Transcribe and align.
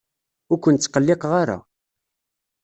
Ur 0.51 0.59
ken-ttqelliqeɣ 0.63 1.31
ara. 1.41 1.57